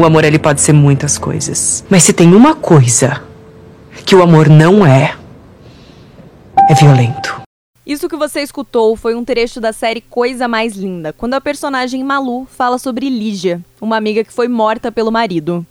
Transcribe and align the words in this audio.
O 0.00 0.04
amor 0.06 0.24
ele 0.24 0.38
pode 0.38 0.62
ser 0.62 0.72
muitas 0.72 1.18
coisas, 1.18 1.84
mas 1.90 2.04
se 2.04 2.14
tem 2.14 2.32
uma 2.34 2.54
coisa 2.54 3.22
que 4.06 4.16
o 4.16 4.22
amor 4.22 4.48
não 4.48 4.86
é, 4.86 5.14
é 6.70 6.74
violento. 6.74 7.42
Isso 7.84 8.08
que 8.08 8.16
você 8.16 8.40
escutou 8.40 8.96
foi 8.96 9.14
um 9.14 9.22
trecho 9.22 9.60
da 9.60 9.74
série 9.74 10.00
Coisa 10.00 10.48
Mais 10.48 10.74
Linda, 10.74 11.12
quando 11.12 11.34
a 11.34 11.40
personagem 11.40 12.02
Malu 12.02 12.46
fala 12.46 12.78
sobre 12.78 13.10
Lígia, 13.10 13.60
uma 13.78 13.98
amiga 13.98 14.24
que 14.24 14.32
foi 14.32 14.48
morta 14.48 14.90
pelo 14.90 15.12
marido. 15.12 15.66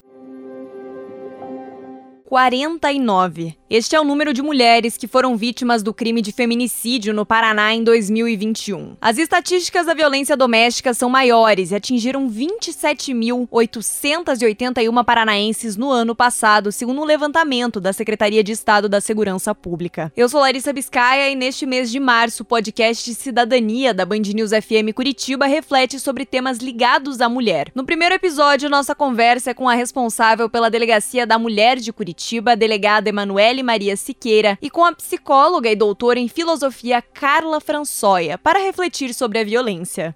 49. 2.30 3.58
Este 3.68 3.96
é 3.96 4.00
o 4.00 4.04
número 4.04 4.32
de 4.34 4.42
mulheres 4.42 4.98
que 4.98 5.08
foram 5.08 5.36
vítimas 5.36 5.82
do 5.82 5.92
crime 5.92 6.22
de 6.22 6.32
feminicídio 6.32 7.12
no 7.12 7.26
Paraná 7.26 7.74
em 7.74 7.84
2021. 7.84 8.98
As 9.02 9.18
estatísticas 9.18 9.88
da 9.88 9.96
violência 9.96 10.38
doméstica 10.38 10.94
são 10.94 11.10
maiores 11.10 11.72
e 11.72 11.76
atingiram 11.76 12.30
27.881 12.30 15.04
paranaenses 15.04 15.76
no 15.76 15.90
ano 15.90 16.14
passado, 16.16 16.72
segundo 16.72 17.02
um 17.02 17.06
levantamento 17.06 17.80
da 17.80 17.92
Secretaria 17.94 18.44
de 18.44 18.52
Estado 18.52 18.88
da 18.88 19.02
Segurança 19.02 19.56
Pública. 19.56 20.14
Eu 20.16 20.30
sou 20.30 20.42
Larissa 20.42 20.72
Biscaia 20.72 21.32
e 21.32 21.36
neste 21.36 21.66
mês 21.66 21.90
de 21.92 22.00
março, 22.00 22.44
o 22.44 22.46
podcast 22.46 23.12
Cidadania 23.16 23.92
da 23.92 24.06
Band 24.06 24.22
News 24.36 24.52
FM 24.52 24.94
Curitiba 24.94 25.48
reflete 25.48 26.00
sobre 26.00 26.28
temas 26.28 26.60
ligados 26.60 27.22
à 27.22 27.30
mulher. 27.30 27.72
No 27.74 27.86
primeiro 27.86 28.14
episódio, 28.14 28.70
nossa 28.70 28.94
conversa 28.94 29.50
é 29.50 29.56
com 29.56 29.68
a 29.68 29.74
responsável 29.74 30.48
pela 30.48 30.70
Delegacia 30.70 31.26
da 31.26 31.40
Mulher 31.40 31.78
de 31.78 31.92
Curitiba 31.92 32.19
Curitiba, 32.20 32.52
a 32.52 32.56
delegada 32.56 33.08
Emanuele 33.08 33.64
Maria 33.64 33.96
Siqueira, 33.96 34.58
e 34.62 34.70
com 34.70 34.84
a 34.84 34.92
psicóloga 34.94 35.72
e 35.72 35.76
doutora 35.76 36.20
em 36.20 36.28
filosofia 36.28 37.02
Carla 37.02 37.62
Françoia, 37.62 38.38
para 38.38 38.60
refletir 38.60 39.14
sobre 39.14 39.40
a 39.40 39.44
violência. 39.46 40.14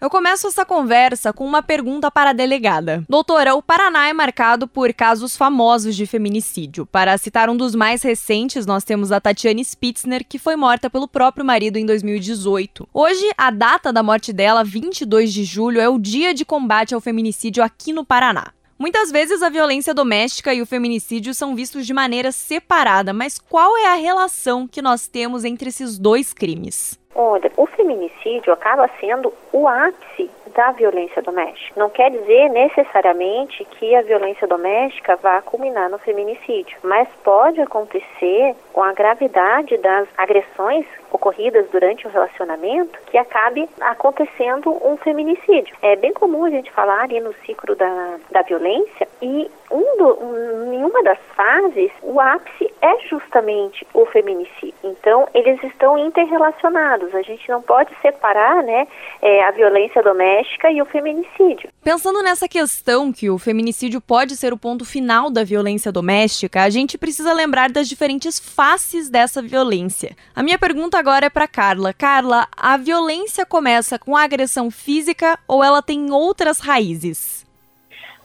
Eu 0.00 0.08
começo 0.08 0.46
essa 0.46 0.64
conversa 0.64 1.30
com 1.30 1.44
uma 1.44 1.62
pergunta 1.62 2.10
para 2.10 2.30
a 2.30 2.32
delegada. 2.32 3.04
Doutora, 3.06 3.54
o 3.54 3.62
Paraná 3.62 4.08
é 4.08 4.14
marcado 4.14 4.66
por 4.66 4.94
casos 4.94 5.36
famosos 5.36 5.94
de 5.94 6.06
feminicídio. 6.06 6.86
Para 6.86 7.18
citar 7.18 7.50
um 7.50 7.56
dos 7.56 7.74
mais 7.74 8.02
recentes, 8.02 8.64
nós 8.64 8.82
temos 8.82 9.12
a 9.12 9.20
Tatiane 9.20 9.62
Spitzner, 9.62 10.24
que 10.26 10.38
foi 10.38 10.56
morta 10.56 10.88
pelo 10.88 11.06
próprio 11.06 11.44
marido 11.44 11.76
em 11.76 11.84
2018. 11.84 12.88
Hoje, 12.94 13.30
a 13.36 13.50
data 13.50 13.92
da 13.92 14.02
morte 14.02 14.32
dela, 14.32 14.64
22 14.64 15.34
de 15.34 15.44
julho, 15.44 15.78
é 15.78 15.88
o 15.90 15.98
dia 15.98 16.32
de 16.32 16.46
combate 16.46 16.94
ao 16.94 17.00
feminicídio 17.02 17.62
aqui 17.62 17.92
no 17.92 18.02
Paraná. 18.02 18.54
Muitas 18.78 19.10
vezes 19.10 19.42
a 19.42 19.50
violência 19.50 19.92
doméstica 19.92 20.54
e 20.54 20.62
o 20.62 20.66
feminicídio 20.66 21.34
são 21.34 21.54
vistos 21.54 21.86
de 21.86 21.92
maneira 21.92 22.32
separada, 22.32 23.12
mas 23.12 23.38
qual 23.38 23.76
é 23.76 23.88
a 23.88 23.96
relação 23.96 24.66
que 24.66 24.80
nós 24.80 25.06
temos 25.06 25.44
entre 25.44 25.68
esses 25.68 25.98
dois 25.98 26.32
crimes? 26.32 26.99
Olha, 27.14 27.50
o 27.56 27.66
feminicídio 27.66 28.52
acaba 28.52 28.88
sendo 29.00 29.32
o 29.52 29.66
ápice 29.66 30.30
da 30.54 30.70
violência 30.72 31.20
doméstica. 31.22 31.78
Não 31.78 31.90
quer 31.90 32.10
dizer 32.10 32.48
necessariamente 32.50 33.64
que 33.64 33.94
a 33.94 34.02
violência 34.02 34.46
doméstica 34.46 35.16
vá 35.16 35.42
culminar 35.42 35.90
no 35.90 35.98
feminicídio, 35.98 36.78
mas 36.82 37.08
pode 37.24 37.60
acontecer 37.60 38.54
com 38.72 38.82
a 38.82 38.92
gravidade 38.92 39.76
das 39.78 40.08
agressões 40.16 40.86
ocorridas 41.10 41.66
durante 41.70 42.06
o 42.06 42.10
relacionamento 42.10 42.98
que 43.06 43.18
acabe 43.18 43.68
acontecendo 43.80 44.70
um 44.84 44.96
feminicídio. 44.96 45.74
É 45.82 45.96
bem 45.96 46.12
comum 46.12 46.44
a 46.44 46.50
gente 46.50 46.70
falar 46.70 47.02
ali 47.02 47.20
no 47.20 47.34
ciclo 47.46 47.74
da, 47.74 48.16
da 48.30 48.42
violência 48.42 49.08
e 49.22 49.50
um 49.70 49.96
do, 49.96 50.24
um, 50.24 50.72
em 50.72 50.84
uma 50.84 51.02
das 51.02 51.18
fases 51.36 51.90
o 52.02 52.20
ápice 52.20 52.70
é 52.82 53.08
justamente 53.08 53.86
o 53.94 54.04
feminicídio. 54.06 54.74
Então 54.82 55.28
eles 55.34 55.62
estão 55.62 55.98
interrelacionados. 55.98 57.14
A 57.14 57.22
gente 57.22 57.48
não 57.48 57.62
pode 57.62 57.90
separar, 58.00 58.62
né, 58.62 58.86
é, 59.22 59.44
a 59.44 59.50
violência 59.50 60.02
doméstica 60.02 60.70
e 60.70 60.80
o 60.80 60.86
feminicídio. 60.86 61.70
Pensando 61.82 62.22
nessa 62.22 62.48
questão 62.48 63.12
que 63.12 63.30
o 63.30 63.38
feminicídio 63.38 64.00
pode 64.00 64.36
ser 64.36 64.52
o 64.52 64.58
ponto 64.58 64.84
final 64.84 65.30
da 65.30 65.44
violência 65.44 65.92
doméstica, 65.92 66.62
a 66.62 66.70
gente 66.70 66.98
precisa 66.98 67.32
lembrar 67.32 67.70
das 67.70 67.88
diferentes 67.88 68.38
faces 68.38 69.08
dessa 69.08 69.40
violência. 69.40 70.16
A 70.34 70.42
minha 70.42 70.58
pergunta 70.58 70.98
agora 71.00 71.26
é 71.26 71.30
para 71.30 71.48
Carla. 71.48 71.94
Carla, 71.94 72.46
a 72.54 72.76
violência 72.76 73.46
começa 73.46 73.98
com 73.98 74.14
a 74.14 74.22
agressão 74.22 74.70
física 74.70 75.38
ou 75.48 75.64
ela 75.64 75.82
tem 75.82 76.12
outras 76.12 76.60
raízes? 76.60 77.46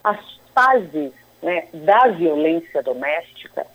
As 0.04 0.18
fases 0.54 1.10
né, 1.42 1.68
da 1.72 2.08
violência 2.08 2.82
doméstica, 2.82 3.66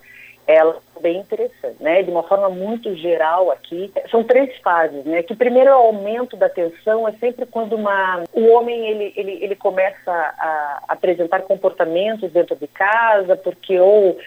ela 0.46 0.80
é 0.98 1.00
bem 1.02 1.20
interessante, 1.20 1.82
né? 1.82 2.04
De 2.04 2.12
uma 2.12 2.22
forma 2.24 2.50
muito 2.50 2.96
geral 2.96 3.50
aqui, 3.50 3.92
são 4.12 4.24
três 4.24 4.56
fases, 4.60 5.04
né? 5.04 5.24
Que 5.24 5.36
primeiro 5.36 5.70
é 5.70 5.76
o 5.76 5.80
aumento 5.80 6.38
da 6.38 6.48
tensão 6.48 7.08
é 7.08 7.12
sempre 7.14 7.48
quando 7.48 7.74
uma, 7.74 8.24
o 8.34 8.52
homem 8.52 8.88
ele, 8.88 9.14
ele, 9.16 9.44
ele 9.44 9.56
começa 9.56 10.12
a 10.12 10.84
apresentar 10.88 11.42
comportamentos 11.42 12.32
dentro 12.32 12.56
de 12.56 12.68
casa, 12.68 13.36
porque 13.36 13.80
ou 13.80 14.20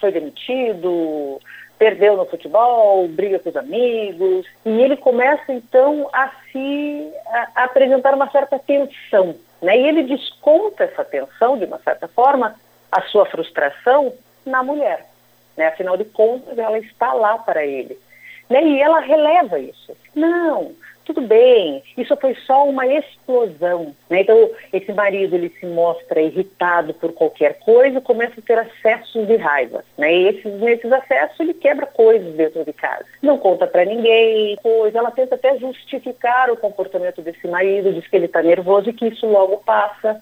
foi 0.00 0.10
demitido, 0.10 1.38
perdeu 1.82 2.16
no 2.16 2.24
futebol, 2.26 3.08
briga 3.08 3.40
com 3.40 3.50
os 3.50 3.56
amigos, 3.56 4.46
e 4.64 4.70
ele 4.80 4.96
começa 4.96 5.52
então 5.52 6.08
a 6.12 6.30
se 6.52 7.12
a, 7.26 7.48
a 7.56 7.64
apresentar 7.64 8.14
uma 8.14 8.30
certa 8.30 8.56
tensão, 8.56 9.34
né? 9.60 9.76
E 9.76 9.88
ele 9.88 10.04
desconta 10.04 10.84
essa 10.84 11.04
tensão 11.04 11.58
de 11.58 11.64
uma 11.64 11.80
certa 11.80 12.06
forma, 12.06 12.54
a 12.92 13.02
sua 13.02 13.26
frustração 13.26 14.12
na 14.46 14.62
mulher, 14.62 15.08
né? 15.56 15.66
Afinal 15.66 15.96
de 15.96 16.04
contas, 16.04 16.56
ela 16.56 16.78
está 16.78 17.12
lá 17.14 17.36
para 17.38 17.66
ele, 17.66 17.98
né? 18.52 18.62
E 18.62 18.80
ela 18.80 19.00
releva 19.00 19.58
isso. 19.58 19.96
Não, 20.14 20.72
tudo 21.04 21.22
bem, 21.22 21.82
isso 21.96 22.14
foi 22.16 22.34
só 22.46 22.68
uma 22.68 22.86
explosão. 22.86 23.94
Né? 24.10 24.20
Então, 24.20 24.50
esse 24.72 24.92
marido 24.92 25.34
ele 25.34 25.48
se 25.58 25.66
mostra 25.66 26.20
irritado 26.20 26.92
por 26.94 27.12
qualquer 27.12 27.58
coisa, 27.60 28.00
começa 28.00 28.38
a 28.38 28.42
ter 28.42 28.58
acessos 28.58 29.26
de 29.26 29.36
raiva. 29.36 29.82
Né? 29.96 30.14
E 30.14 30.28
esses, 30.28 30.60
nesses 30.60 30.92
acessos 30.92 31.40
ele 31.40 31.54
quebra 31.54 31.86
coisas 31.86 32.34
dentro 32.34 32.62
de 32.64 32.72
casa. 32.74 33.06
Não 33.22 33.38
conta 33.38 33.66
para 33.66 33.86
ninguém, 33.86 34.56
coisa. 34.56 34.98
Ela 34.98 35.10
tenta 35.10 35.34
até 35.34 35.58
justificar 35.58 36.50
o 36.50 36.56
comportamento 36.56 37.22
desse 37.22 37.48
marido, 37.48 37.92
diz 37.92 38.06
que 38.06 38.16
ele 38.16 38.26
está 38.26 38.42
nervoso 38.42 38.90
e 38.90 38.92
que 38.92 39.08
isso 39.08 39.26
logo 39.26 39.56
passa. 39.58 40.20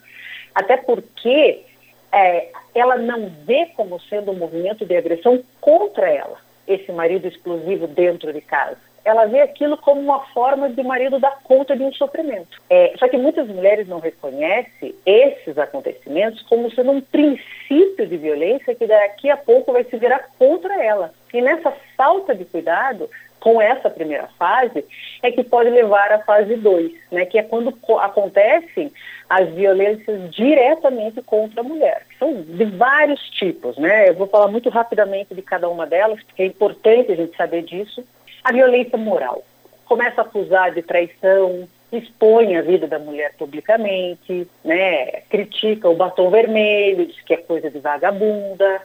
Até 0.54 0.76
porque 0.76 1.64
é, 2.12 2.48
ela 2.74 2.96
não 2.96 3.28
vê 3.44 3.66
como 3.76 4.00
sendo 4.02 4.30
um 4.30 4.36
movimento 4.36 4.86
de 4.86 4.96
agressão 4.96 5.42
contra 5.60 6.08
ela, 6.08 6.38
esse 6.66 6.91
marido 6.93 7.26
explosivo 7.26 7.87
dentro 7.87 8.32
de 8.32 8.41
casa 8.41 8.78
ela 9.04 9.26
vê 9.26 9.41
aquilo 9.41 9.76
como 9.78 10.00
uma 10.00 10.21
forma 10.26 10.69
de 10.69 10.81
o 10.81 10.84
marido 10.84 11.19
dar 11.19 11.41
conta 11.43 11.76
de 11.76 11.82
um 11.82 11.93
sofrimento. 11.93 12.60
É, 12.69 12.94
só 12.98 13.09
que 13.09 13.16
muitas 13.16 13.48
mulheres 13.48 13.88
não 13.88 13.98
reconhecem 13.98 14.94
esses 15.04 15.56
acontecimentos 15.59 16.43
como 16.43 16.70
sendo 16.72 16.93
um 16.93 17.00
princípio 17.00 18.06
de 18.06 18.16
violência 18.16 18.75
que 18.75 18.87
daqui 18.87 19.31
a 19.31 19.37
pouco 19.37 19.72
vai 19.72 19.84
se 19.84 19.97
virar 19.97 20.31
contra 20.38 20.82
ela. 20.82 21.12
E 21.32 21.41
nessa 21.41 21.72
falta 21.96 22.34
de 22.34 22.44
cuidado, 22.44 23.08
com 23.41 23.60
essa 23.60 23.88
primeira 23.88 24.28
fase, 24.38 24.84
é 25.22 25.32
que 25.32 25.42
pode 25.42 25.70
levar 25.70 26.12
à 26.12 26.18
fase 26.18 26.56
2, 26.56 26.92
né, 27.10 27.24
que 27.24 27.38
é 27.38 27.42
quando 27.42 27.76
acontecem 27.98 28.92
as 29.28 29.48
violências 29.50 30.30
diretamente 30.34 31.22
contra 31.22 31.60
a 31.60 31.64
mulher. 31.64 32.04
São 32.19 32.42
de 32.42 32.64
vários 32.64 33.20
tipos, 33.30 33.78
né? 33.78 34.08
Eu 34.08 34.14
vou 34.14 34.26
falar 34.26 34.48
muito 34.48 34.69
rapidamente 34.69 35.34
de 35.34 35.40
cada 35.40 35.69
uma 35.69 35.86
delas, 35.86 36.22
porque 36.24 36.42
é 36.42 36.46
importante 36.46 37.12
a 37.12 37.14
gente 37.16 37.36
saber 37.36 37.62
disso. 37.62 38.04
A 38.42 38.52
violência 38.52 38.98
moral. 38.98 39.44
Começa 39.84 40.20
a 40.20 40.24
acusar 40.24 40.72
de 40.72 40.82
traição, 40.82 41.69
expõe 41.92 42.56
a 42.56 42.62
vida 42.62 42.86
da 42.86 42.98
mulher 42.98 43.34
publicamente, 43.38 44.48
né? 44.64 45.22
critica 45.28 45.88
o 45.88 45.96
batom 45.96 46.30
vermelho, 46.30 47.06
diz 47.06 47.20
que 47.20 47.34
é 47.34 47.36
coisa 47.36 47.70
de 47.70 47.78
vagabunda. 47.78 48.80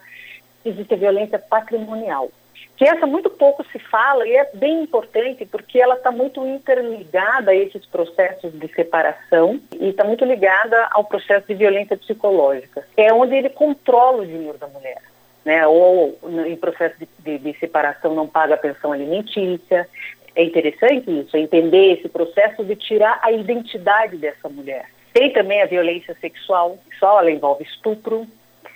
Existe 0.65 0.93
a 0.93 0.97
violência 0.97 1.37
patrimonial, 1.37 2.29
que 2.75 2.83
essa 2.83 3.05
muito 3.05 3.29
pouco 3.29 3.63
se 3.71 3.79
fala 3.79 4.27
e 4.27 4.35
é 4.35 4.49
bem 4.53 4.83
importante 4.83 5.45
porque 5.45 5.79
ela 5.79 5.95
está 5.95 6.11
muito 6.11 6.45
interligada 6.45 7.51
a 7.51 7.55
esses 7.55 7.85
processos 7.85 8.51
de 8.51 8.67
separação 8.73 9.61
e 9.79 9.89
está 9.89 10.03
muito 10.03 10.25
ligada 10.25 10.89
ao 10.91 11.05
processo 11.05 11.47
de 11.47 11.53
violência 11.55 11.95
psicológica. 11.95 12.85
É 12.97 13.13
onde 13.13 13.35
ele 13.35 13.49
controla 13.49 14.23
o 14.23 14.25
dinheiro 14.25 14.57
da 14.57 14.67
mulher 14.67 15.01
né, 15.45 15.65
ou 15.67 16.17
em 16.47 16.55
processo 16.55 16.95
de, 16.97 17.07
de, 17.19 17.37
de 17.37 17.59
separação 17.59 18.15
não 18.15 18.27
paga 18.27 18.57
pensão 18.57 18.91
alimentícia. 18.91 19.87
É 20.35 20.43
interessante 20.43 21.19
isso, 21.21 21.37
entender 21.37 21.93
esse 21.93 22.09
processo 22.09 22.65
de 22.65 22.75
tirar 22.75 23.19
a 23.21 23.31
identidade 23.31 24.17
dessa 24.17 24.49
mulher. 24.49 24.89
Tem 25.13 25.31
também 25.31 25.61
a 25.61 25.67
violência 25.67 26.17
sexual, 26.19 26.77
só 26.99 27.19
ela 27.19 27.31
envolve 27.31 27.63
estupro. 27.63 28.27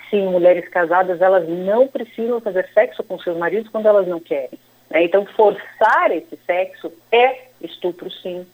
Sim, 0.09 0.27
mulheres 0.27 0.67
casadas 0.69 1.21
elas 1.21 1.47
não 1.47 1.87
precisam 1.87 2.41
fazer 2.41 2.67
sexo 2.73 3.03
com 3.03 3.19
seus 3.19 3.37
maridos 3.37 3.69
quando 3.69 3.87
elas 3.87 4.07
não 4.07 4.19
querem. 4.19 4.57
Né? 4.89 5.03
Então, 5.03 5.25
forçar 5.25 6.11
esse 6.11 6.37
sexo 6.45 6.91
é 7.11 7.47
estupro, 7.61 8.09
sim. 8.09 8.45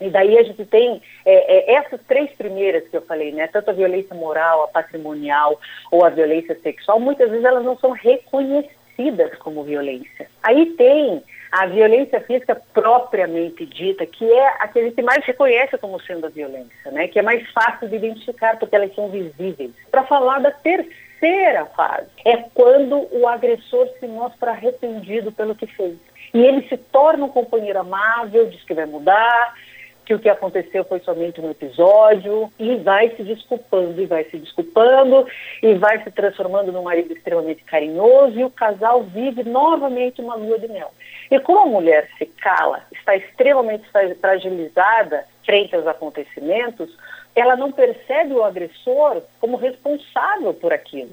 E 0.00 0.10
daí 0.10 0.36
a 0.36 0.42
gente 0.42 0.64
tem 0.64 1.00
é, 1.24 1.72
é, 1.72 1.74
essas 1.74 2.00
três 2.08 2.30
primeiras 2.32 2.88
que 2.88 2.96
eu 2.96 3.02
falei, 3.02 3.30
né? 3.30 3.46
Tanto 3.46 3.70
a 3.70 3.74
violência 3.74 4.16
moral, 4.16 4.64
a 4.64 4.68
patrimonial 4.68 5.60
ou 5.92 6.04
a 6.04 6.10
violência 6.10 6.58
sexual, 6.60 6.98
muitas 6.98 7.30
vezes 7.30 7.44
elas 7.44 7.64
não 7.64 7.78
são 7.78 7.92
reconhecidas 7.92 8.81
reconhecidas 8.96 9.36
como 9.38 9.64
violência. 9.64 10.28
Aí 10.42 10.66
tem 10.76 11.22
a 11.50 11.66
violência 11.66 12.20
física 12.20 12.60
propriamente 12.72 13.66
dita, 13.66 14.06
que 14.06 14.24
é 14.24 14.48
a 14.60 14.68
que 14.68 14.78
a 14.78 14.84
gente 14.84 15.02
mais 15.02 15.24
reconhece 15.24 15.76
como 15.78 16.00
sendo 16.00 16.26
a 16.26 16.30
violência, 16.30 16.90
né? 16.90 17.08
que 17.08 17.18
é 17.18 17.22
mais 17.22 17.46
fácil 17.50 17.88
de 17.88 17.96
identificar 17.96 18.58
porque 18.58 18.74
elas 18.74 18.94
são 18.94 19.08
visíveis. 19.08 19.70
Para 19.90 20.04
falar 20.04 20.40
da 20.40 20.50
terceira 20.50 21.66
fase, 21.76 22.08
é 22.24 22.36
quando 22.54 23.06
o 23.12 23.28
agressor 23.28 23.88
se 24.00 24.06
mostra 24.06 24.52
arrependido 24.52 25.30
pelo 25.30 25.54
que 25.54 25.66
fez. 25.66 25.96
E 26.32 26.40
ele 26.40 26.66
se 26.68 26.78
torna 26.78 27.26
um 27.26 27.28
companheiro 27.28 27.80
amável, 27.80 28.48
diz 28.48 28.62
que 28.64 28.72
vai 28.72 28.86
mudar, 28.86 29.54
que 30.04 30.14
o 30.14 30.18
que 30.18 30.28
aconteceu 30.28 30.84
foi 30.84 31.00
somente 31.00 31.40
um 31.40 31.50
episódio 31.50 32.52
e 32.58 32.76
vai 32.76 33.10
se 33.10 33.22
desculpando 33.22 34.00
e 34.00 34.06
vai 34.06 34.24
se 34.24 34.38
desculpando 34.38 35.26
e 35.62 35.74
vai 35.74 36.02
se 36.02 36.10
transformando 36.10 36.72
num 36.72 36.82
marido 36.82 37.12
extremamente 37.12 37.62
carinhoso 37.64 38.38
e 38.38 38.44
o 38.44 38.50
casal 38.50 39.02
vive 39.04 39.44
novamente 39.44 40.20
uma 40.20 40.34
lua 40.34 40.58
de 40.58 40.68
mel. 40.68 40.90
E 41.30 41.38
como 41.40 41.60
a 41.60 41.66
mulher 41.66 42.08
se 42.18 42.26
cala, 42.26 42.82
está 42.92 43.16
extremamente 43.16 43.84
fragilizada 44.20 45.24
frente 45.44 45.74
aos 45.74 45.86
acontecimentos, 45.86 46.90
ela 47.34 47.56
não 47.56 47.72
percebe 47.72 48.34
o 48.34 48.44
agressor 48.44 49.22
como 49.40 49.56
responsável 49.56 50.52
por 50.54 50.72
aquilo. 50.72 51.12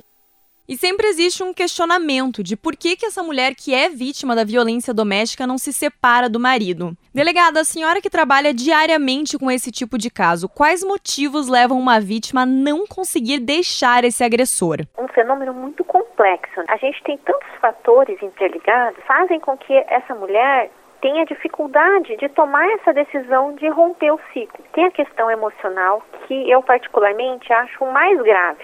E 0.70 0.78
sempre 0.78 1.08
existe 1.08 1.42
um 1.42 1.52
questionamento 1.52 2.44
de 2.44 2.56
por 2.56 2.76
que, 2.76 2.96
que 2.96 3.08
essa 3.08 3.24
mulher 3.24 3.56
que 3.56 3.74
é 3.74 3.90
vítima 3.90 4.36
da 4.36 4.44
violência 4.44 4.94
doméstica 4.94 5.48
não 5.48 5.58
se 5.58 5.74
separa 5.74 6.30
do 6.30 6.40
marido. 6.40 6.96
Delegada, 7.12 7.62
a 7.62 7.64
senhora 7.64 8.00
que 8.00 8.08
trabalha 8.08 8.54
diariamente 8.54 9.36
com 9.36 9.50
esse 9.50 9.72
tipo 9.72 9.98
de 9.98 10.12
caso, 10.12 10.48
quais 10.48 10.84
motivos 10.84 11.50
levam 11.50 11.80
uma 11.80 12.00
vítima 12.00 12.44
a 12.44 12.46
não 12.46 12.86
conseguir 12.86 13.40
deixar 13.40 14.04
esse 14.04 14.24
agressor? 14.24 14.86
Um 15.00 15.08
fenômeno 15.08 15.56
muito 15.56 15.84
complexo. 15.84 16.62
A 16.68 16.78
gente 16.78 17.02
tem 17.04 17.18
tantos 17.18 17.50
fatores 17.60 18.22
interligados, 18.22 19.04
fazem 19.08 19.40
com 19.40 19.58
que 19.58 19.74
essa 19.74 20.14
mulher 20.14 20.70
tenha 21.02 21.26
dificuldade 21.26 22.16
de 22.18 22.30
tomar 22.30 22.70
essa 22.74 22.94
decisão 22.94 23.56
de 23.56 23.68
romper 23.70 24.12
o 24.12 24.20
ciclo. 24.32 24.64
Tem 24.74 24.86
a 24.86 24.92
questão 24.92 25.32
emocional, 25.32 26.04
que 26.28 26.48
eu 26.48 26.62
particularmente 26.62 27.52
acho 27.52 27.84
mais 27.88 28.22
grave 28.22 28.64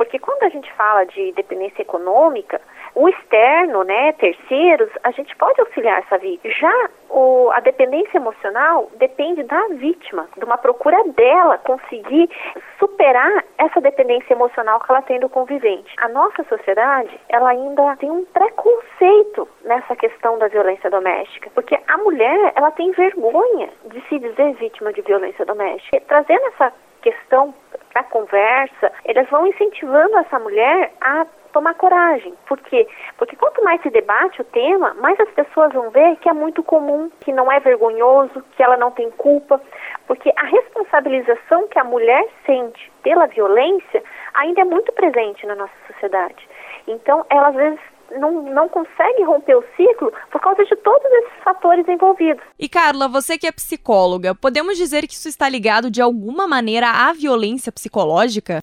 porque 0.00 0.18
quando 0.18 0.44
a 0.44 0.48
gente 0.48 0.72
fala 0.72 1.04
de 1.04 1.30
dependência 1.32 1.82
econômica, 1.82 2.58
o 2.94 3.06
externo, 3.06 3.84
né, 3.84 4.12
terceiros, 4.12 4.88
a 5.04 5.10
gente 5.10 5.36
pode 5.36 5.60
auxiliar 5.60 5.98
essa 5.98 6.16
vítima. 6.16 6.54
Já 6.54 6.88
o, 7.10 7.50
a 7.52 7.60
dependência 7.60 8.16
emocional 8.16 8.90
depende 8.96 9.42
da 9.42 9.60
vítima, 9.68 10.26
de 10.38 10.42
uma 10.42 10.56
procura 10.56 10.96
dela 11.08 11.58
conseguir 11.58 12.30
superar 12.78 13.44
essa 13.58 13.78
dependência 13.78 14.32
emocional 14.32 14.80
que 14.80 14.90
ela 14.90 15.02
tem 15.02 15.20
do 15.20 15.28
convivente. 15.28 15.94
A 15.98 16.08
nossa 16.08 16.42
sociedade, 16.44 17.20
ela 17.28 17.50
ainda 17.50 17.94
tem 17.96 18.10
um 18.10 18.24
preconceito 18.24 19.46
nessa 19.66 19.94
questão 19.96 20.38
da 20.38 20.48
violência 20.48 20.88
doméstica, 20.88 21.50
porque 21.54 21.78
a 21.86 21.98
mulher, 21.98 22.54
ela 22.56 22.70
tem 22.70 22.90
vergonha 22.92 23.68
de 23.84 24.00
se 24.08 24.18
dizer 24.18 24.54
vítima 24.54 24.94
de 24.94 25.02
violência 25.02 25.44
doméstica. 25.44 25.94
E 25.94 26.00
trazendo 26.00 26.46
essa 26.46 26.72
questão 27.02 27.54
para 27.92 28.04
conversa, 28.04 28.92
elas 29.04 29.28
vão 29.28 29.46
incentivando 29.46 30.16
essa 30.18 30.38
mulher 30.38 30.92
a 31.00 31.26
tomar 31.52 31.74
coragem. 31.74 32.32
Por 32.46 32.58
quê? 32.60 32.86
Porque 33.16 33.36
quanto 33.36 33.62
mais 33.64 33.82
se 33.82 33.90
debate 33.90 34.40
o 34.40 34.44
tema, 34.44 34.94
mais 34.94 35.18
as 35.20 35.30
pessoas 35.30 35.72
vão 35.72 35.90
ver 35.90 36.16
que 36.16 36.28
é 36.28 36.32
muito 36.32 36.62
comum, 36.62 37.10
que 37.20 37.32
não 37.32 37.50
é 37.50 37.58
vergonhoso, 37.58 38.44
que 38.52 38.62
ela 38.62 38.76
não 38.76 38.90
tem 38.90 39.10
culpa, 39.10 39.60
porque 40.06 40.32
a 40.36 40.44
responsabilização 40.44 41.68
que 41.68 41.78
a 41.78 41.84
mulher 41.84 42.24
sente 42.46 42.90
pela 43.02 43.26
violência 43.26 44.02
ainda 44.34 44.60
é 44.60 44.64
muito 44.64 44.92
presente 44.92 45.46
na 45.46 45.54
nossa 45.54 45.74
sociedade. 45.86 46.48
Então, 46.86 47.24
ela 47.28 47.48
às 47.48 47.54
vezes 47.54 47.80
não, 48.18 48.42
não 48.42 48.68
consegue 48.68 49.22
romper 49.24 49.56
o 49.56 49.64
ciclo 49.76 50.12
por 50.30 50.40
causa 50.40 50.64
de 50.64 50.76
todos 50.76 51.04
esses 51.04 51.42
fatores 51.44 51.86
envolvidos. 51.88 52.42
E 52.58 52.68
Carla, 52.68 53.08
você 53.08 53.38
que 53.38 53.46
é 53.46 53.52
psicóloga, 53.52 54.34
podemos 54.34 54.76
dizer 54.76 55.06
que 55.06 55.14
isso 55.14 55.28
está 55.28 55.48
ligado 55.48 55.90
de 55.90 56.00
alguma 56.00 56.46
maneira 56.46 56.88
à 56.88 57.12
violência 57.12 57.72
psicológica? 57.72 58.62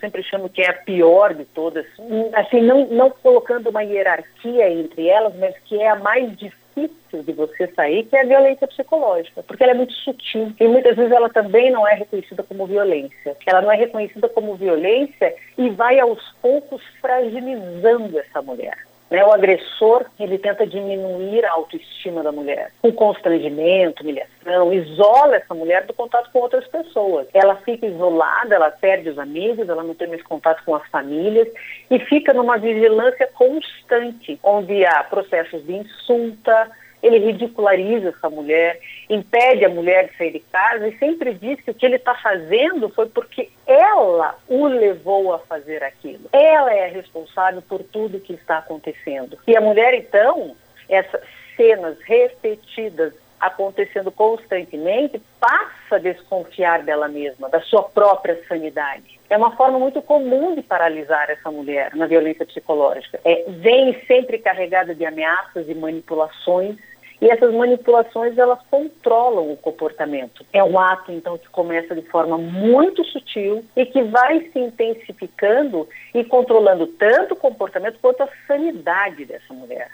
sempre 0.00 0.22
chamo 0.24 0.48
que 0.48 0.60
é 0.60 0.68
a 0.68 0.72
pior 0.72 1.32
de 1.32 1.44
todas, 1.44 1.86
assim, 2.34 2.60
não, 2.60 2.88
não 2.88 3.08
colocando 3.08 3.70
uma 3.70 3.84
hierarquia 3.84 4.68
entre 4.68 5.06
elas, 5.06 5.32
mas 5.36 5.56
que 5.64 5.80
é 5.80 5.88
a 5.88 5.94
mais 5.94 6.36
difícil 6.36 6.61
de 6.76 7.32
você 7.32 7.66
sair, 7.74 8.04
que 8.04 8.16
é 8.16 8.22
a 8.22 8.26
violência 8.26 8.66
psicológica, 8.66 9.42
porque 9.42 9.62
ela 9.62 9.72
é 9.72 9.76
muito 9.76 9.92
sutil 9.92 10.52
e 10.58 10.68
muitas 10.68 10.96
vezes 10.96 11.12
ela 11.12 11.28
também 11.28 11.70
não 11.70 11.86
é 11.86 11.94
reconhecida 11.94 12.42
como 12.42 12.66
violência. 12.66 13.36
Ela 13.46 13.60
não 13.60 13.70
é 13.70 13.76
reconhecida 13.76 14.28
como 14.28 14.56
violência 14.56 15.34
e 15.58 15.68
vai 15.70 16.00
aos 16.00 16.20
poucos 16.40 16.82
fragilizando 17.00 18.18
essa 18.18 18.40
mulher. 18.40 18.78
Né? 19.12 19.22
O 19.22 19.30
agressor, 19.30 20.06
ele 20.18 20.38
tenta 20.38 20.66
diminuir 20.66 21.44
a 21.44 21.52
autoestima 21.52 22.22
da 22.22 22.32
mulher, 22.32 22.72
com 22.80 22.90
constrangimento, 22.90 24.02
humilhação, 24.02 24.72
isola 24.72 25.36
essa 25.36 25.54
mulher 25.54 25.84
do 25.84 25.92
contato 25.92 26.30
com 26.32 26.38
outras 26.38 26.66
pessoas. 26.68 27.26
Ela 27.34 27.56
fica 27.56 27.84
isolada, 27.84 28.54
ela 28.54 28.70
perde 28.70 29.10
os 29.10 29.18
amigos, 29.18 29.68
ela 29.68 29.82
não 29.82 29.94
tem 29.94 30.08
mais 30.08 30.22
contato 30.22 30.64
com 30.64 30.74
as 30.74 30.88
famílias 30.88 31.46
e 31.90 31.98
fica 31.98 32.32
numa 32.32 32.56
vigilância 32.56 33.28
constante, 33.34 34.40
onde 34.42 34.82
há 34.86 35.04
processos 35.04 35.62
de 35.66 35.74
insulta, 35.74 36.70
ele 37.02 37.18
ridiculariza 37.18 38.10
essa 38.10 38.30
mulher, 38.30 38.80
impede 39.10 39.64
a 39.64 39.68
mulher 39.68 40.08
de 40.08 40.16
sair 40.16 40.32
de 40.32 40.40
casa 40.40 40.86
e 40.86 40.96
sempre 40.98 41.34
diz 41.34 41.60
que 41.60 41.70
o 41.70 41.74
que 41.74 41.84
ele 41.84 41.96
está 41.96 42.14
fazendo 42.14 42.88
foi 42.90 43.08
porque 43.08 43.50
ela 43.66 44.38
o 44.48 44.66
levou 44.66 45.34
a 45.34 45.38
fazer 45.40 45.82
aquilo. 45.82 46.28
Ela 46.32 46.72
é 46.72 46.86
responsável 46.88 47.60
por 47.62 47.82
tudo 47.82 48.20
que 48.20 48.34
está 48.34 48.58
acontecendo. 48.58 49.38
E 49.46 49.56
a 49.56 49.60
mulher, 49.60 49.94
então, 49.94 50.54
essas 50.88 51.22
cenas 51.56 51.98
repetidas 52.02 53.12
acontecendo 53.42 54.12
constantemente, 54.12 55.20
passa 55.40 55.96
a 55.96 55.98
desconfiar 55.98 56.84
dela 56.84 57.08
mesma, 57.08 57.48
da 57.48 57.60
sua 57.60 57.82
própria 57.82 58.40
sanidade. 58.46 59.20
É 59.28 59.36
uma 59.36 59.56
forma 59.56 59.80
muito 59.80 60.00
comum 60.00 60.54
de 60.54 60.62
paralisar 60.62 61.28
essa 61.28 61.50
mulher 61.50 61.92
na 61.96 62.06
violência 62.06 62.46
psicológica. 62.46 63.18
É, 63.24 63.44
vem 63.48 64.00
sempre 64.06 64.38
carregada 64.38 64.94
de 64.94 65.04
ameaças 65.04 65.68
e 65.68 65.74
manipulações 65.74 66.76
e 67.22 67.30
essas 67.30 67.54
manipulações, 67.54 68.36
elas 68.36 68.58
controlam 68.68 69.52
o 69.52 69.56
comportamento. 69.56 70.44
É 70.52 70.62
um 70.64 70.76
ato, 70.76 71.12
então, 71.12 71.38
que 71.38 71.48
começa 71.50 71.94
de 71.94 72.02
forma 72.02 72.36
muito 72.36 73.04
sutil 73.04 73.64
e 73.76 73.86
que 73.86 74.02
vai 74.02 74.40
se 74.50 74.58
intensificando 74.58 75.88
e 76.12 76.24
controlando 76.24 76.88
tanto 76.88 77.34
o 77.34 77.36
comportamento 77.36 78.00
quanto 78.02 78.24
a 78.24 78.28
sanidade 78.48 79.24
dessa 79.24 79.54
mulher. 79.54 79.92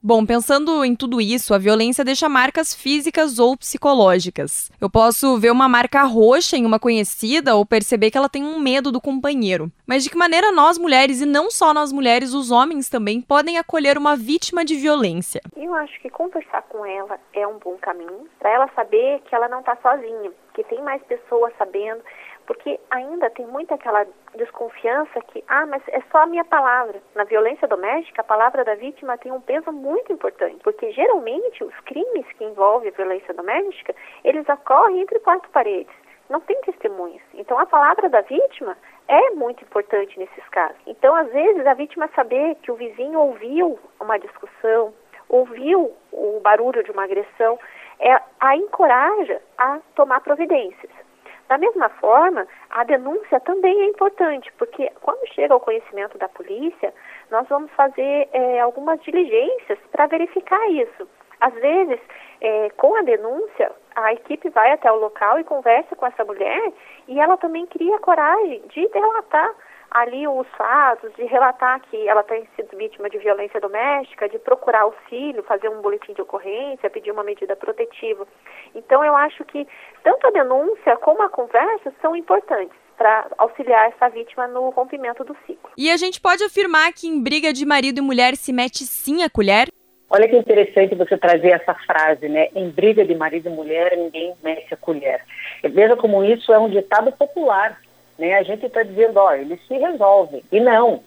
Bom, 0.00 0.24
pensando 0.24 0.84
em 0.84 0.94
tudo 0.94 1.20
isso, 1.20 1.52
a 1.52 1.58
violência 1.58 2.04
deixa 2.04 2.28
marcas 2.28 2.72
físicas 2.72 3.40
ou 3.40 3.56
psicológicas. 3.56 4.70
Eu 4.80 4.88
posso 4.88 5.36
ver 5.38 5.50
uma 5.50 5.68
marca 5.68 6.04
roxa 6.04 6.56
em 6.56 6.64
uma 6.64 6.78
conhecida 6.78 7.56
ou 7.56 7.66
perceber 7.66 8.12
que 8.12 8.16
ela 8.16 8.28
tem 8.28 8.44
um 8.44 8.60
medo 8.60 8.92
do 8.92 9.00
companheiro. 9.00 9.72
Mas 9.84 10.04
de 10.04 10.10
que 10.10 10.16
maneira 10.16 10.52
nós 10.52 10.78
mulheres, 10.78 11.20
e 11.20 11.26
não 11.26 11.50
só 11.50 11.74
nós 11.74 11.92
mulheres, 11.92 12.32
os 12.32 12.52
homens 12.52 12.88
também, 12.88 13.20
podem 13.20 13.58
acolher 13.58 13.98
uma 13.98 14.14
vítima 14.14 14.64
de 14.64 14.76
violência? 14.76 15.40
Eu 15.56 15.74
acho 15.74 16.00
que 16.00 16.08
conversar 16.08 16.62
com 16.68 16.86
ela 16.86 17.18
é 17.34 17.44
um 17.48 17.58
bom 17.58 17.76
caminho, 17.78 18.28
para 18.38 18.50
ela 18.50 18.70
saber 18.76 19.20
que 19.28 19.34
ela 19.34 19.48
não 19.48 19.58
está 19.58 19.76
sozinha, 19.82 20.30
que 20.54 20.62
tem 20.62 20.80
mais 20.80 21.02
pessoas 21.02 21.52
sabendo 21.58 22.02
porque 22.48 22.80
ainda 22.90 23.28
tem 23.28 23.46
muito 23.46 23.74
aquela 23.74 24.06
desconfiança 24.34 25.20
que, 25.28 25.44
ah, 25.48 25.66
mas 25.66 25.82
é 25.88 26.00
só 26.10 26.22
a 26.22 26.26
minha 26.26 26.44
palavra. 26.46 26.98
Na 27.14 27.24
violência 27.24 27.68
doméstica, 27.68 28.22
a 28.22 28.24
palavra 28.24 28.64
da 28.64 28.74
vítima 28.74 29.18
tem 29.18 29.30
um 29.30 29.40
peso 29.40 29.70
muito 29.70 30.10
importante, 30.10 30.56
porque 30.64 30.90
geralmente 30.92 31.62
os 31.62 31.78
crimes 31.80 32.26
que 32.38 32.44
envolvem 32.44 32.88
a 32.88 32.96
violência 32.96 33.34
doméstica, 33.34 33.94
eles 34.24 34.48
ocorrem 34.48 35.02
entre 35.02 35.20
quatro 35.20 35.48
paredes. 35.50 35.94
Não 36.30 36.40
tem 36.40 36.58
testemunhas. 36.62 37.22
Então, 37.34 37.58
a 37.58 37.66
palavra 37.66 38.08
da 38.08 38.22
vítima 38.22 38.76
é 39.06 39.30
muito 39.30 39.62
importante 39.62 40.18
nesses 40.18 40.48
casos. 40.48 40.76
Então, 40.86 41.14
às 41.14 41.30
vezes, 41.30 41.66
a 41.66 41.74
vítima 41.74 42.08
saber 42.14 42.54
que 42.62 42.72
o 42.72 42.76
vizinho 42.76 43.20
ouviu 43.20 43.78
uma 44.00 44.18
discussão, 44.18 44.94
ouviu 45.28 45.94
o 46.12 46.40
barulho 46.40 46.82
de 46.82 46.90
uma 46.92 47.04
agressão, 47.04 47.58
é, 48.00 48.18
a 48.40 48.56
encoraja 48.56 49.42
a 49.58 49.80
tomar 49.94 50.20
providências. 50.22 51.07
Da 51.48 51.56
mesma 51.56 51.88
forma, 51.88 52.46
a 52.70 52.84
denúncia 52.84 53.40
também 53.40 53.80
é 53.80 53.86
importante, 53.86 54.52
porque 54.58 54.92
quando 55.00 55.26
chega 55.32 55.54
ao 55.54 55.60
conhecimento 55.60 56.18
da 56.18 56.28
polícia, 56.28 56.92
nós 57.30 57.48
vamos 57.48 57.70
fazer 57.72 58.28
é, 58.32 58.60
algumas 58.60 59.02
diligências 59.02 59.78
para 59.90 60.06
verificar 60.06 60.70
isso. 60.70 61.08
Às 61.40 61.54
vezes, 61.54 62.00
é, 62.40 62.68
com 62.76 62.94
a 62.96 63.02
denúncia, 63.02 63.72
a 63.96 64.12
equipe 64.12 64.50
vai 64.50 64.72
até 64.72 64.92
o 64.92 64.96
local 64.96 65.38
e 65.38 65.44
conversa 65.44 65.96
com 65.96 66.06
essa 66.06 66.24
mulher 66.24 66.72
e 67.06 67.18
ela 67.18 67.36
também 67.36 67.66
cria 67.66 67.98
coragem 67.98 68.62
de 68.68 68.86
relatar 68.88 69.54
ali 69.90 70.26
os 70.28 70.46
fatos, 70.56 71.12
de 71.14 71.24
relatar 71.24 71.80
que 71.82 72.08
ela 72.08 72.22
tem 72.22 72.46
sido 72.56 72.76
vítima 72.76 73.08
de 73.08 73.18
violência 73.18 73.60
doméstica, 73.60 74.28
de 74.28 74.38
procurar 74.38 74.82
auxílio, 74.82 75.42
fazer 75.42 75.68
um 75.68 75.80
boletim 75.80 76.12
de 76.12 76.22
ocorrência, 76.22 76.90
pedir 76.90 77.10
uma 77.10 77.24
medida 77.24 77.56
protetiva. 77.56 78.26
Então, 78.74 79.04
eu 79.04 79.16
acho 79.16 79.44
que 79.44 79.66
tanto 80.02 80.26
a 80.26 80.30
denúncia 80.30 80.96
como 80.98 81.22
a 81.22 81.28
conversa 81.28 81.92
são 82.00 82.14
importantes. 82.14 82.76
para 82.98 83.28
auxiliar 83.38 83.88
essa 83.90 84.08
vítima 84.08 84.48
no 84.48 84.70
rompimento 84.70 85.22
do 85.22 85.34
ciclo. 85.46 85.70
E 85.78 85.88
a 85.90 85.96
gente 85.96 86.20
pode 86.20 86.42
afirmar 86.42 86.92
que 86.92 87.06
em 87.06 87.22
briga 87.22 87.52
de 87.52 87.64
marido 87.64 87.98
e 87.98 88.02
mulher 88.02 88.36
se 88.36 88.52
mete 88.52 88.84
sim 88.84 89.22
a 89.22 89.30
colher? 89.30 89.68
Olha 90.10 90.26
que 90.26 90.36
interessante 90.36 90.94
você 90.94 91.16
trazer 91.16 91.50
essa 91.50 91.74
frase, 91.86 92.28
né? 92.28 92.48
Em 92.54 92.70
briga 92.70 93.04
de 93.04 93.14
marido 93.14 93.48
e 93.48 93.52
mulher, 93.52 93.96
ninguém 93.96 94.34
mete 94.42 94.74
a 94.74 94.76
colher. 94.76 95.22
Veja 95.62 95.96
como 95.96 96.24
isso 96.24 96.52
é 96.52 96.58
um 96.58 96.68
ditado 96.68 97.12
popular, 97.12 97.78
né? 98.18 98.34
A 98.34 98.42
gente 98.42 98.66
está 98.66 98.82
dizendo, 98.82 99.18
ó, 99.18 99.32
eles 99.32 99.60
se 99.66 99.74
resolvem. 99.74 100.42
E 100.50 100.60
não. 100.60 101.02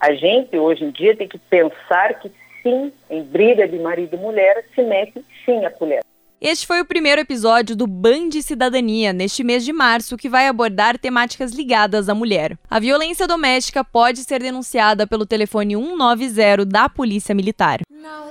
A 0.00 0.12
gente, 0.14 0.56
hoje 0.56 0.84
em 0.84 0.90
dia, 0.90 1.16
tem 1.16 1.28
que 1.28 1.38
pensar 1.38 2.14
que 2.20 2.30
sim, 2.62 2.92
em 3.10 3.22
briga 3.22 3.68
de 3.68 3.78
marido 3.78 4.14
e 4.14 4.18
mulher, 4.18 4.64
se 4.74 4.82
mete 4.82 5.24
sim 5.44 5.64
a 5.64 5.70
colher. 5.70 6.02
Este 6.40 6.66
foi 6.66 6.80
o 6.80 6.84
primeiro 6.84 7.20
episódio 7.20 7.74
do 7.74 7.86
Band 7.86 8.30
Cidadania, 8.42 9.12
neste 9.12 9.42
mês 9.42 9.64
de 9.64 9.72
março, 9.72 10.16
que 10.16 10.28
vai 10.28 10.46
abordar 10.46 10.98
temáticas 10.98 11.52
ligadas 11.52 12.08
à 12.08 12.14
mulher. 12.14 12.58
A 12.68 12.78
violência 12.78 13.26
doméstica 13.26 13.82
pode 13.82 14.18
ser 14.18 14.42
denunciada 14.42 15.06
pelo 15.06 15.24
telefone 15.24 15.74
190 15.74 16.66
da 16.66 16.88
Polícia 16.88 17.34
Militar. 17.34 17.80
Now 17.90 18.24